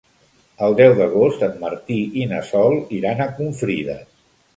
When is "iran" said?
3.01-3.21